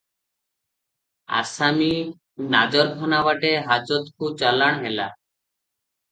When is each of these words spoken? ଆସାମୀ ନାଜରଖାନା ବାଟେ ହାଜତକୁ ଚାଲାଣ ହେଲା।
ଆସାମୀ 1.39 1.89
ନାଜରଖାନା 2.55 3.19
ବାଟେ 3.27 3.51
ହାଜତକୁ 3.67 4.31
ଚାଲାଣ 4.41 4.81
ହେଲା। 4.87 5.05